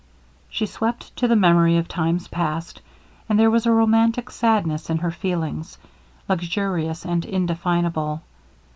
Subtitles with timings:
[0.49, 2.81] She wept to the memory of times past,
[3.29, 5.77] and there was a romantic sadness in her feelings,
[6.27, 8.23] luxurious and indefinable.